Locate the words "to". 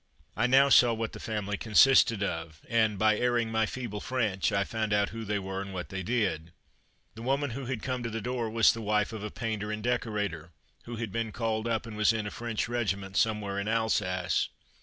8.01-8.09